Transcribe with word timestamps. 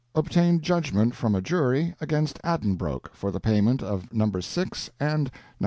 obtained 0.15 0.63
judgment 0.63 1.13
from 1.13 1.35
a 1.35 1.43
jury 1.43 1.93
against 2.01 2.39
Addenbroke 2.43 3.13
for 3.13 3.29
the 3.29 3.39
payment 3.39 3.83
of 3.83 4.11
No. 4.11 4.31
6, 4.39 4.89
and 4.99 5.25
No. 5.25 5.31